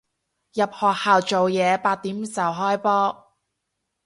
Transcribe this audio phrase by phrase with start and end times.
[0.55, 3.35] 入學校做嘢，八點就開波